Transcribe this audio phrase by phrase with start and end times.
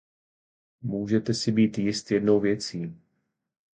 [0.81, 3.01] Můžete si být jist jednou věcí.